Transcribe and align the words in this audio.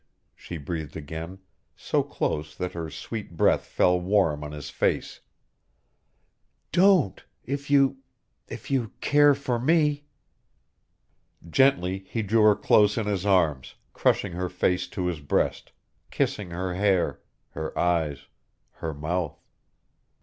she 0.33 0.57
breathed 0.57 0.97
again, 0.97 1.37
so 1.75 2.01
close 2.01 2.55
that 2.55 2.71
her 2.71 2.89
sweet 2.89 3.37
breath 3.37 3.63
fell 3.67 3.99
warm 3.99 4.43
on 4.43 4.51
his 4.51 4.71
face. 4.71 5.19
"Don't 6.71 7.23
if 7.43 7.69
you 7.69 7.97
if 8.47 8.71
you 8.71 8.93
care 8.99 9.35
for 9.35 9.59
me!" 9.59 10.05
Gently 11.47 11.99
he 12.07 12.23
drew 12.23 12.41
her 12.41 12.55
close 12.55 12.97
in 12.97 13.05
his 13.05 13.27
arms, 13.27 13.75
crushing 13.93 14.31
her 14.31 14.49
face 14.49 14.87
to 14.87 15.05
his 15.05 15.19
breast, 15.19 15.71
kissing 16.09 16.49
her 16.49 16.73
hair, 16.73 17.21
her 17.49 17.77
eyes, 17.77 18.25
her 18.71 18.95
mouth. 18.95 19.39